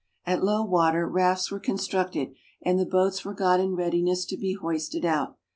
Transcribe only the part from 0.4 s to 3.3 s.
low water, rafts were constructed, and the boats